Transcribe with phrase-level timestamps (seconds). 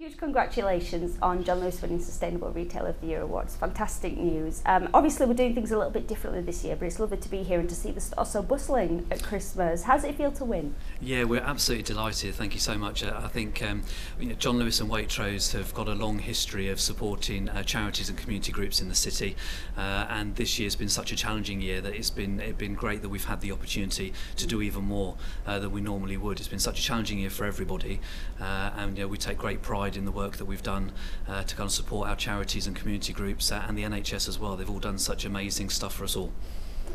[0.00, 3.54] Huge congratulations on John Lewis winning Sustainable Retailer of the Year awards.
[3.56, 4.62] Fantastic news.
[4.64, 7.28] Um, obviously, we're doing things a little bit differently this year, but it's lovely to
[7.28, 9.82] be here and to see the store so bustling at Christmas.
[9.82, 10.74] How does it feel to win?
[11.02, 12.34] Yeah, we're absolutely delighted.
[12.34, 13.04] Thank you so much.
[13.04, 13.82] Uh, I think um,
[14.18, 18.08] you know, John Lewis and Waitrose have got a long history of supporting uh, charities
[18.08, 19.36] and community groups in the city,
[19.76, 23.02] uh, and this year's been such a challenging year that it's been it's been great
[23.02, 26.38] that we've had the opportunity to do even more uh, than we normally would.
[26.38, 28.00] It's been such a challenging year for everybody,
[28.40, 30.92] uh, and you know, we take great pride pride in the work that we've done
[31.28, 34.38] uh, to kind of support our charities and community groups uh, and the NHS as
[34.38, 34.56] well.
[34.56, 36.32] They've all done such amazing stuff for us all.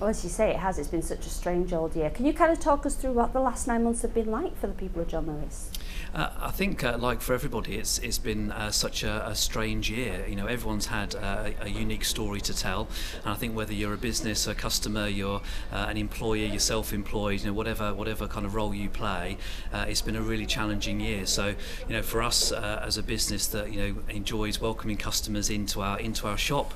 [0.02, 0.77] As you say, it has.
[0.77, 2.09] It's been such a strange old year.
[2.09, 4.58] Can you kind of talk us through what the last nine months have been like
[4.58, 5.71] for the people of John Lewis?
[6.13, 9.90] Uh, I think, uh, like for everybody, it's it's been uh, such a, a strange
[9.90, 10.26] year.
[10.27, 12.88] You know, everyone's had uh, a unique story to tell,
[13.23, 15.41] and I think whether you're a business, a customer, you're
[15.73, 19.38] uh, an employer, you're self-employed, you know, whatever whatever kind of role you play,
[19.73, 21.26] uh, it's been a really challenging year.
[21.26, 25.82] So, you know, for us as a business that you know enjoys welcoming customers into
[25.82, 26.73] our into our shop,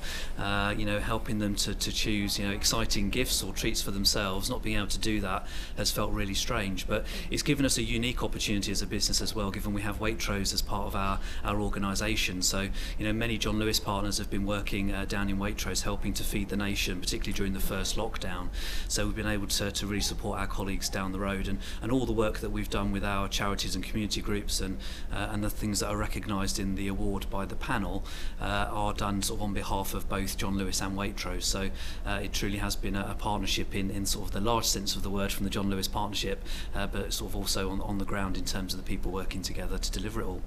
[0.78, 4.50] you know, helping them to, to choose you know exciting gifts or treats for themselves,
[4.50, 5.46] not being able to do that
[5.78, 6.88] has felt really strange.
[6.88, 10.00] But it's given us a unique opportunity as a business as well, given we have
[10.00, 12.42] Waitrose as part of our, our organisation.
[12.42, 16.14] So, you know, many John Lewis partners have been working uh, down in Waitrose helping
[16.14, 18.50] to feed the nation, particularly during the first lockdown.
[18.88, 21.92] So we've been able to, to really support our colleagues down the road and, and
[21.92, 24.78] all the work that we've done with our charities and community groups and,
[25.12, 28.04] uh, and the things that are recognised in the award by the panel
[28.42, 31.44] uh, are done sort of on behalf of both John Lewis and Waitrose.
[31.44, 31.70] So
[32.06, 34.96] uh, it truly has been a, a partnership in, in sort of the large sense
[34.96, 36.44] of the word from the John Lewis partnership,
[36.76, 39.42] uh, but sort of also on, on the ground in terms of the people working
[39.42, 40.42] together to deliver it all.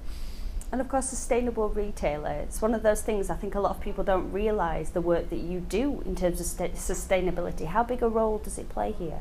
[0.73, 3.81] And of course, sustainable retailer, it's one of those things I think a lot of
[3.83, 7.67] people don't realise the work that you do in terms of sustainability.
[7.67, 9.20] How big a role does it play here?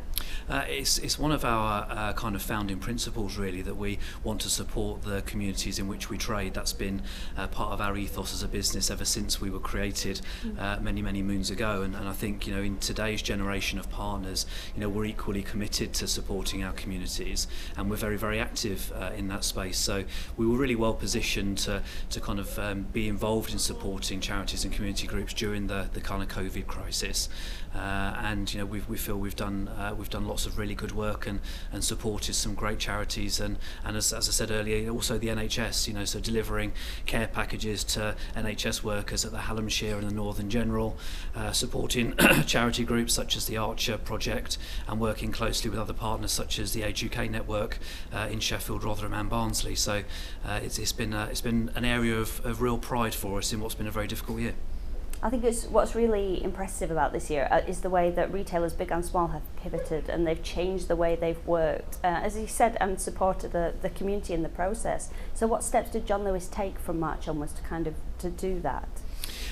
[0.49, 4.41] Uh, it's, it's one of our uh, kind of founding principles, really, that we want
[4.41, 6.53] to support the communities in which we trade.
[6.53, 7.01] That's been
[7.37, 10.21] uh, part of our ethos as a business ever since we were created
[10.59, 11.81] uh, many, many moons ago.
[11.81, 15.43] And, and I think, you know, in today's generation of partners, you know, we're equally
[15.43, 17.47] committed to supporting our communities
[17.77, 19.77] and we're very, very active uh, in that space.
[19.77, 20.03] So
[20.37, 24.63] we were really well positioned to, to kind of um, be involved in supporting charities
[24.63, 27.29] and community groups during the, the kind of COVID crisis.
[27.73, 30.73] Uh, and you know we we feel we've done uh, we've done lots of really
[30.73, 31.41] good work and
[31.73, 35.89] and supported some great charities and and as, as I said earlier also the NHS
[35.89, 36.71] you know so delivering
[37.05, 40.95] care packages to NHS workers at the Hallamshire and the Northern General
[41.35, 42.15] uh, supporting
[42.45, 46.71] charity groups such as the Archer Project and working closely with other partners such as
[46.71, 47.77] the Age UK network
[48.13, 50.03] uh, in Sheffield Rotherham and Barnsley so
[50.45, 53.51] uh, it's, it's been uh, it's been an area of, of real pride for us
[53.51, 54.53] in what's been a very difficult year.
[55.23, 58.73] I think it's what's really impressive about this year uh, is the way that retailers,
[58.73, 62.47] big and small, have pivoted and they've changed the way they've worked, uh, as you
[62.47, 65.11] said, and supported the, the community in the process.
[65.35, 68.59] So, what steps did John Lewis take from March onwards to kind of to do
[68.61, 68.89] that?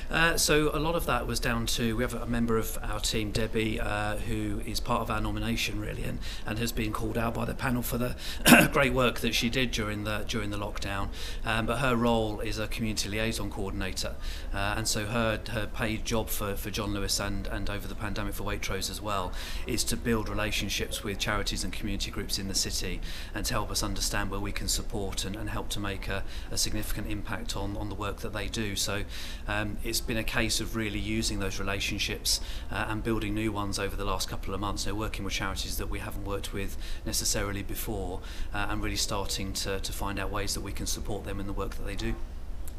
[0.09, 2.99] Uh, so a lot of that was down to we have a member of our
[2.99, 7.17] team, Debbie, uh, who is part of our nomination really, and, and has been called
[7.17, 8.15] out by the panel for the
[8.73, 11.09] great work that she did during the during the lockdown.
[11.45, 14.15] Um, but her role is a community liaison coordinator,
[14.51, 17.95] uh, and so her her paid job for, for John Lewis and and over the
[17.95, 19.31] pandemic for Waitrose as well
[19.67, 22.99] is to build relationships with charities and community groups in the city
[23.35, 26.23] and to help us understand where we can support and, and help to make a,
[26.49, 28.75] a significant impact on on the work that they do.
[28.75, 29.03] So
[29.47, 32.39] um, it's it's been a case of really using those relationships
[32.71, 34.85] uh, and building new ones over the last couple of months.
[34.85, 38.21] You know, working with charities that we haven't worked with necessarily before
[38.53, 41.47] uh, and really starting to, to find out ways that we can support them in
[41.47, 42.15] the work that they do.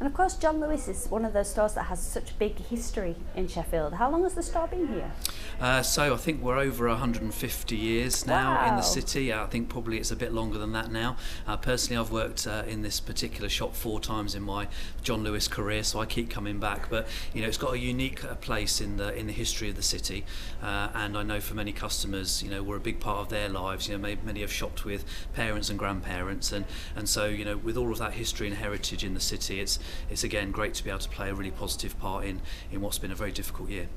[0.01, 3.15] And of course, John Lewis is one of those stores that has such big history
[3.35, 3.93] in Sheffield.
[3.93, 5.11] How long has the store been here?
[5.59, 8.69] Uh, so I think we're over 150 years now wow.
[8.69, 9.31] in the city.
[9.31, 11.17] I think probably it's a bit longer than that now.
[11.45, 14.69] Uh, personally, I've worked uh, in this particular shop four times in my
[15.03, 16.89] John Lewis career, so I keep coming back.
[16.89, 19.75] But you know, it's got a unique uh, place in the in the history of
[19.75, 20.25] the city,
[20.63, 23.49] uh, and I know for many customers, you know, we're a big part of their
[23.49, 23.87] lives.
[23.87, 27.77] You know, many have shopped with parents and grandparents, and and so you know, with
[27.77, 29.77] all of that history and heritage in the city, it's
[30.09, 32.97] it's again great to be able to play a really positive part in in what's
[32.97, 33.87] been a very difficult year.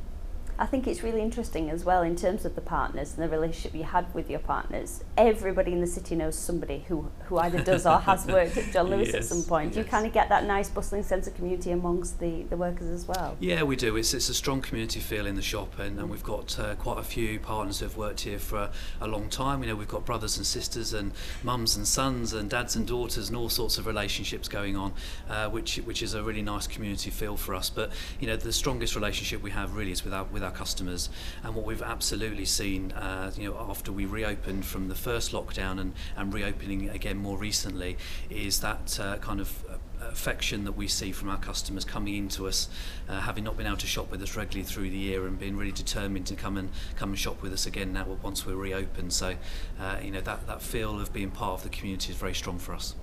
[0.59, 3.75] I think it's really interesting as well in terms of the partners and the relationship
[3.75, 5.03] you had with your partners.
[5.17, 8.89] Everybody in the city knows somebody who, who either does or has worked at John
[8.89, 9.75] Lewis yes, at some point.
[9.75, 9.85] Yes.
[9.85, 13.07] You kind of get that nice bustling sense of community amongst the, the workers as
[13.07, 13.37] well.
[13.41, 13.97] Yeah, we do.
[13.97, 16.99] It's, it's a strong community feel in the shop and, and we've got uh, quite
[16.99, 18.71] a few partners who have worked here for a,
[19.01, 19.63] a long time.
[19.63, 21.13] You know, we've got brothers and sisters and
[21.43, 24.93] mums and sons and dads and daughters and all sorts of relationships going on,
[25.29, 27.71] uh, which which is a really nice community feel for us.
[27.71, 31.09] But, you know, the strongest relationship we have really is with our, with our customers.
[31.43, 35.81] And what we've absolutely seen, uh, you know, after we reopened from the first lockdown
[35.81, 37.97] and, and reopening again more recently,
[38.31, 39.77] is that uh, kind of uh,
[40.09, 42.69] affection that we see from our customers coming into us,
[43.09, 45.57] uh, having not been able to shop with us regularly through the year and being
[45.57, 49.13] really determined to come and come and shop with us again now once we're reopened.
[49.13, 49.37] So,
[49.81, 52.59] uh, you know, that, that feel of being part of the community is very strong
[52.59, 52.95] for us.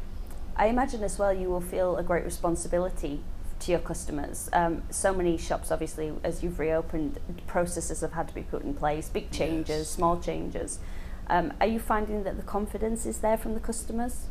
[0.56, 3.24] I imagine as well you will feel a great responsibility
[3.62, 4.50] to your customers.
[4.54, 8.74] Um, so many shops, obviously, as you've reopened, processes have had to be put in
[8.74, 9.90] place, big changes, yes.
[9.90, 10.80] small changes.
[11.28, 14.26] Um, are you finding that the confidence is there from the customers?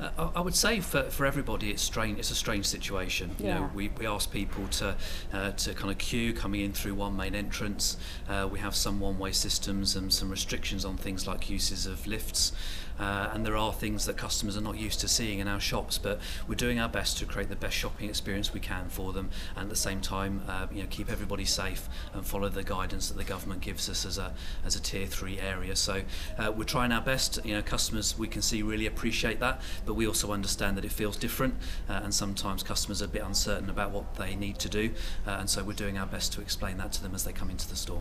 [0.00, 3.34] Uh, I would say for, for everybody it's strange it's a strange situation.
[3.38, 4.96] You know we, we ask people to
[5.32, 7.96] uh, to kind of queue coming in through one main entrance.
[8.28, 12.52] Uh, we have some one-way systems and some restrictions on things like uses of lifts.
[12.98, 15.96] Uh, and there are things that customers are not used to seeing in our shops
[15.96, 19.30] but we're doing our best to create the best shopping experience we can for them.
[19.56, 23.08] And at the same time uh, you know keep everybody safe and follow the guidance
[23.08, 25.76] that the government gives us as a as a tier 3 area.
[25.76, 26.02] So
[26.38, 27.38] uh, we're trying our best.
[27.44, 30.92] You know customers we can see really appreciate that but we also understand that it
[30.92, 31.52] feels different
[31.88, 34.92] uh, and sometimes customers are a bit uncertain about what they need to do
[35.26, 37.50] uh, and so we're doing our best to explain that to them as they come
[37.50, 38.00] into the store.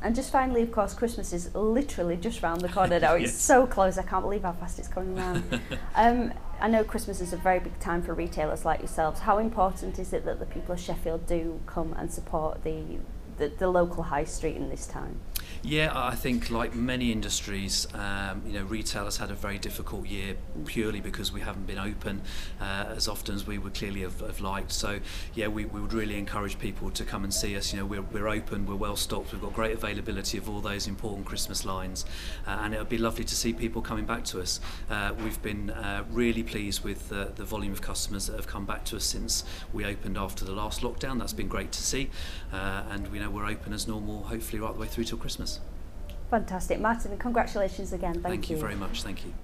[0.00, 3.12] And just finally, of course, Christmas is literally just round the corner now.
[3.16, 3.40] It's yes.
[3.42, 3.98] so close.
[3.98, 5.60] I can't believe how fast it's coming around.
[5.96, 6.32] um,
[6.62, 9.20] I know Christmas is a very big time for retailers like yourselves.
[9.20, 12.82] How important is it that the people of Sheffield do come and support the,
[13.36, 15.20] the, the local high street in this time?
[15.64, 20.06] Yeah, I think like many industries, um, you know, retail has had a very difficult
[20.06, 20.34] year
[20.66, 22.22] purely because we haven't been open
[22.60, 24.72] uh, as often as we would clearly have, have liked.
[24.72, 24.98] So
[25.34, 27.72] yeah, we, we would really encourage people to come and see us.
[27.72, 30.88] You know, we're, we're open, we're well stocked, we've got great availability of all those
[30.88, 32.04] important Christmas lines,
[32.46, 34.58] uh, and it would be lovely to see people coming back to us.
[34.90, 38.64] Uh, we've been uh, really pleased with the, the volume of customers that have come
[38.64, 41.20] back to us since we opened after the last lockdown.
[41.20, 42.10] That's been great to see,
[42.52, 45.60] uh, and we know we're open as normal, hopefully right the way through till Christmas.
[46.30, 46.80] Fantastic.
[46.80, 48.14] Martin, congratulations again.
[48.14, 48.56] Thank, Thank you.
[48.56, 49.02] you very much.
[49.02, 49.34] Thank you.